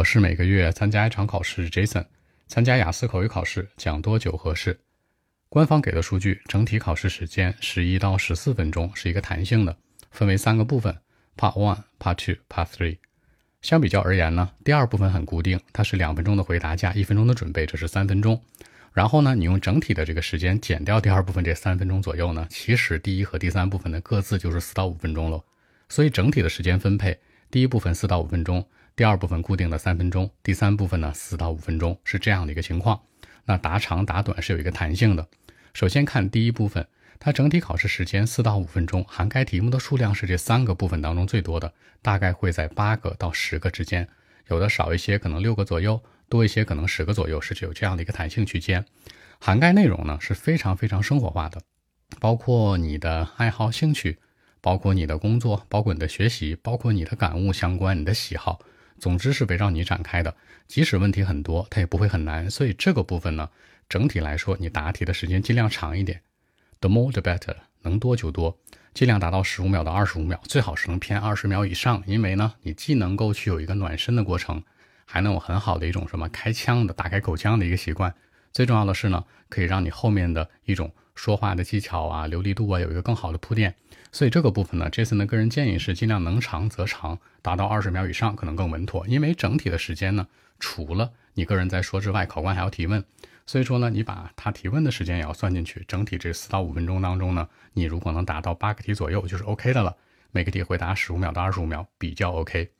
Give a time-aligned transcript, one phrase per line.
[0.00, 2.06] 我是每个月参加一场考试，Jason。
[2.48, 4.80] 参加雅思口语考试讲多久合适？
[5.50, 9.76] 官方给的数据，整体考试时间十一到十四分钟，是一个弹性的，
[10.10, 10.96] 分为三个部分
[11.36, 12.96] ：Part One、Part Two、Part Three。
[13.60, 18.42] 相比较而言呢，第二部分很固定，它是两分钟的回答加一分钟的准备，这是三分钟。
[18.94, 25.44] 然后呢，你用整体的这个时间减掉第二部分这三分钟左右呢，其实第一和第三部分的各自就是四到五分钟喽。
[25.90, 27.18] 所以整体的时间分配，
[27.50, 28.66] 第一部分四到五分钟。
[28.96, 33.00] 第二部分固定的三分钟，第三部分呢四到五分钟是这样的一个情况。
[33.46, 35.26] 那答长答短是有一个弹性的。
[35.72, 36.86] 首先看第一部分，
[37.18, 44.06] 它整体考试时间四到五分钟，涵盖题目的数量是这三个部分当中最多的，大概会在八个到十个之间，
[44.48, 45.96] 有的少一些，可能六个左右；
[46.28, 48.84] 多一些，可能十个左右，是只有这样的一个弹性区间。
[49.38, 51.62] 涵盖内容呢是非常非常生活化的，
[52.20, 54.18] 包括你的爱好兴趣，
[54.60, 58.60] 包括你的工作，包括你的学习，包括你的感悟相关，你的喜好。
[59.00, 60.34] 总之是围绕你展开的，
[60.68, 62.48] 即使问题很多，它也不会很难。
[62.50, 63.48] 所以这个部分呢，
[63.88, 66.20] 整体来说，你答题的时间尽量长一点
[66.80, 68.58] ，the more the better，能多就多，
[68.92, 72.02] 尽量达到十五秒到二十五秒，最好是能偏二十秒以上。
[72.06, 74.62] 因为呢，你既能够去有一个暖身的过程，
[75.06, 78.14] 还能有很好的一种什么开枪的打开口腔的一个习惯。
[78.52, 83.74] 最重要的是呢，可以让你后面的一种说话的技巧啊、流利度啊有一个更好的铺垫。
[84.12, 89.06] 所以这个部分呢，Jason 的个人建议是尽量能长则长，达到二十秒以上可能更稳妥。
[89.06, 90.26] 因为整体的时间呢，
[90.58, 93.04] 除了你个人在说之外，考官还要提问，
[93.46, 95.84] 所以说呢，你把他提问的时间也要算进去。
[95.86, 99.96] 整体这四到五分钟当中呢，你如果能达到八个题左右，就是 OK 的了。
[100.32, 102.70] 每个题回答十五秒到二十五秒，比较 OK。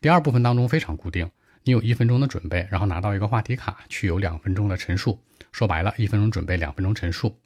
[0.00, 1.30] 第二部分当中非常固定，
[1.64, 5.18] 你有一分钟的准备，然后拿到一个话题卡，去有两分钟的陈述。
[5.52, 7.36] 说白了，一分钟准备，两分钟陈述。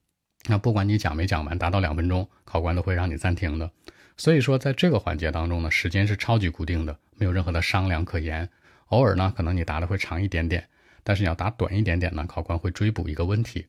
[0.47, 3.71] 那不管你讲没讲完，达到两分钟，考官都会让你暂停的。
[4.17, 8.49] 所以说，在这个环节当中呢，时间是超级固定的，没有任何的商量可言。
[8.89, 10.69] 偶尔呢，可能你答的会长一点点，
[11.03, 13.67] 但是你要答短一点点呢，考官会追补一个问题。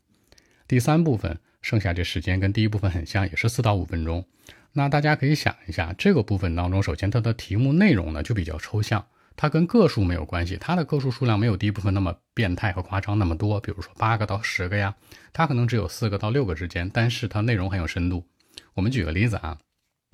[0.67, 4.25] 第三部分，剩下这时间跟第一部分很像，也是四到五分钟。
[4.73, 9.07] 那大家可以想一下，这个部分当中，首先它的题目内容呢就比较抽象。
[9.35, 13.59] 它跟个数没有关系，它的个数数量没有第一部分那么变态和夸张那么多。
[13.59, 14.95] 比如说八个到十个呀，
[15.33, 18.25] 它可能只有四个到六个之间，但是它内容很有深度。
[18.73, 19.57] 我们举个例子啊，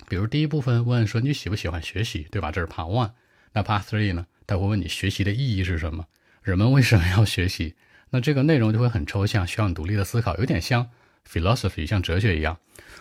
[0.08, 2.50] 比如第一部分问说你喜不喜欢学习，对吧？
[2.50, 3.12] 这是 Part One。
[3.52, 4.26] 那 Part Three 呢？
[4.46, 6.06] 他会问你学习的意义是什么？
[6.42, 7.76] 人们为什么要学习？
[8.10, 10.90] 那这个内容就会很抽象，需要你独立的思考，有点像
[11.26, 12.58] philosophy，像哲学一样。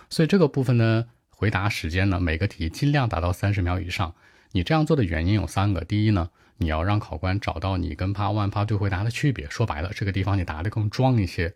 [0.09, 4.13] 所以这个部分呢，回答时间呢，每个题尽量达到三十秒以上。
[4.53, 11.51] 你这样做的原因有三个：第一呢，你要让考官找到你跟 Part One、Part Two 回答的区别，说白了，这个地方你答的更装一些；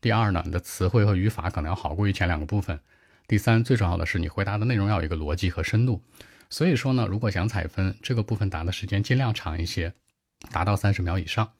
[0.00, 2.78] 第二呢，你的词汇和语法可能要好过于前两个部分；
[3.26, 6.02] 第三，最重要的是你回答的内容要有一个逻辑和深度。
[6.48, 9.92] 所以说呢，如果想采分，这个部分答的时间尽量长一些，
[10.50, 11.50] 达到三十秒以上。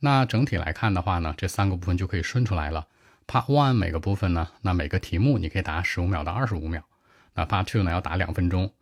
[0.00, 2.88] 那整体来看的话呢，这三个部分就可以顺出来了。
[3.28, 6.80] Part One 每个部分呢，那每个题目你可以答十五秒到二十五秒；
[7.34, 8.72] 那 Part Two 呢要答两分钟。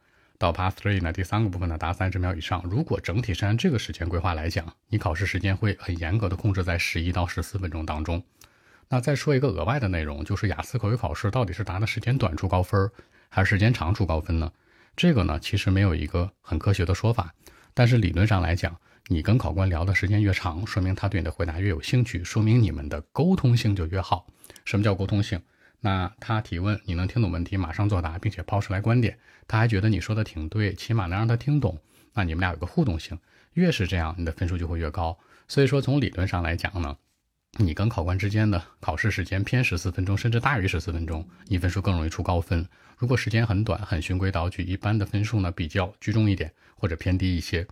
[0.41, 2.63] 到 Part Three 呢，第三个部分呢，答三十秒以上。
[2.65, 8.25] 如果整体是按这个时间规划来讲，你考试时间会很严格的控制在十一到十四分钟当中。
[8.89, 12.91] 那再说一个额外的内容，就是雅思口语考试到底是答的时间短出高分，
[13.29, 14.51] 还是时间长出高分呢？
[14.97, 17.35] 这个呢，其实没有一个很科学的说法。
[17.75, 18.75] 但是理论上来讲，
[19.09, 24.27] 你跟考官聊的时间越长，说明他对你的回答越有兴趣，说明你们的沟通性就越好。
[24.65, 25.39] 什么叫沟通性？
[25.81, 29.19] 那他提问，你能听懂问题，马上作答，并且抛出来观点，
[29.49, 31.79] 他还觉得你说的挺对，起码能让他听懂。
[32.13, 33.19] 那你们俩有个互动性，
[33.55, 35.19] 越是这样，你的分数就会越高。
[35.49, 36.97] 所以说，从理论上来讲呢，
[37.59, 42.69] 你跟考官之间的考试时间偏十四分钟，甚至大于十四分钟，你分数更容易出高分。
[42.99, 47.67] 如果时间很短，很循规蹈矩，一般的分数呢比较居中一点，或者偏低一些。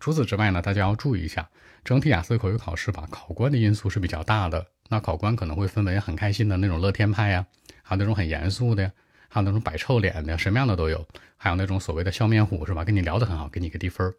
[0.00, 1.48] 除此之外呢，大家要注意一下，
[1.84, 4.66] 整体雅思口语考试吧，考官的因素是比较大的。
[4.88, 7.46] 那考官可能会分为很开心的那种乐天派呀，
[7.82, 8.92] 还有那种很严肃的呀，
[9.28, 11.06] 还有那种摆臭脸的，什么样的都有。
[11.36, 12.84] 还有那种所谓的笑面虎，是吧？
[12.84, 14.14] 跟你聊得很好，给你个低分。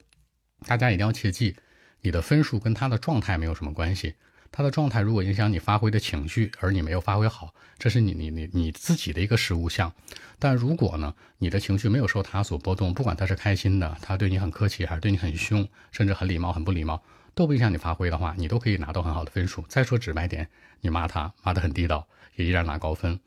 [0.66, 1.56] 大家一定要切记，
[2.02, 4.16] 你的分数跟他的状态没有什么关系。
[4.52, 9.94] 他的状态如果影响你发挥的情绪，而你没有发挥好，这是你你你你自己的一个失误项。
[10.40, 17.02] 但如果呢，你的情绪没有受他所波动，不管他是开心的，他对你很客气，还是对你很凶，甚至很礼貌、很不礼貌。
[17.34, 19.64] 都不影响你发挥的话，你都可以拿到很好的分数。
[19.70, 20.50] 再说直白点，
[20.82, 23.20] 你骂他骂得很地道，也依然拿高分。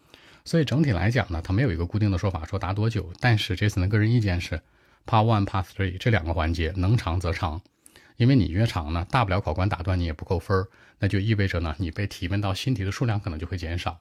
[0.44, 3.12] 所以整体来讲呢，他没有一个固定的说法说答多久。
[3.20, 4.60] 但是 Jason 的个人意见是
[5.06, 7.60] ，Part One、Part Three 这两个环节能长则长，
[8.20, 10.66] 因为你越长呢，大不了考官打断你也不扣分，
[10.98, 13.98] 那就意味着呢，你被提问到新题的数量可能就会减少。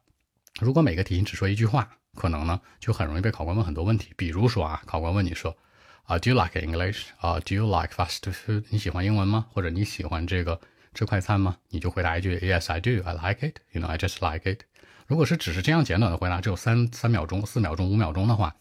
[0.60, 4.12] 如果每个题你只说一句话，可能呢就很容易被考官问很多问题。
[4.18, 5.56] 比如说啊，考官问你说
[6.04, 7.04] 啊，Do you like English？
[7.22, 8.66] 啊，Do you like fast food？
[8.72, 9.46] 你喜欢英文吗？
[9.54, 10.60] 或者你喜欢这个
[10.94, 11.56] 吃快餐吗？
[11.70, 13.02] 你就回答一句 Yes, I do.
[13.06, 13.60] I like it.
[13.72, 14.64] You know, I just like it.
[15.08, 18.54] 如果是只是这样简短的回答，只有三三秒钟、四秒钟、五秒钟的话，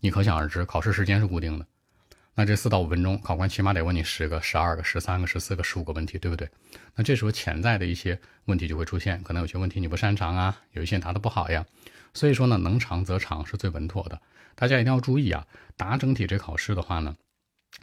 [0.00, 1.66] 你可想而知，考试时间是固定的。
[2.38, 6.46] 那这四到五分钟，考官起码得问你十个、十二个、十三个、十四个、十五个问题，对不对？
[6.94, 11.64] 那这时候潜在的一些问题就会出现，可能有些问题你不擅长啊，有一些答得不好呀。
[12.12, 14.20] 所以说呢，能长则长是最稳妥的。
[14.54, 15.46] 大家一定要注意啊，
[15.78, 17.16] 答整体这考试的话呢，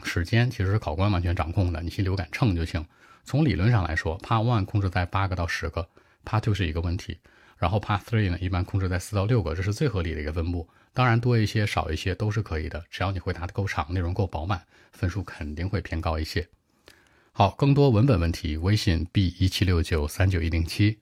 [0.04, 2.86] 时间其实是考官完全掌控的，你心里有杆秤就行。
[3.24, 5.88] 从理论上来说，Part One 控制在八个到十个
[6.24, 7.18] ，Part Two 是一个问题，
[7.56, 10.68] 然后 Part Three 呢一般控制在四到六个，这是最合理的一个分布。
[10.92, 14.62] 当然多一些少一些都是可以的，只要你回答的够长，内容够饱满，
[14.92, 16.46] 分数肯定会偏高一些。
[17.32, 20.98] 好，更多文本问题，微信 b 一七六九三九一零七。